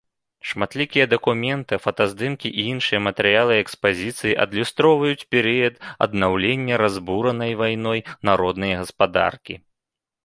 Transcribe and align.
Шматлікія 0.51 1.05
дакументы, 1.09 1.77
фотаздымкі 1.83 2.47
і 2.61 2.65
іншыя 2.71 2.99
матэрыялы 3.07 3.59
экспазіцыі 3.65 4.33
адлюстроўваюць 4.45 5.27
перыяд 5.35 5.75
аднаўлення 6.07 6.75
разбуранай 6.87 7.51
вайной 7.61 8.05
народнай 8.31 8.73
гаспадаркі. 8.81 9.55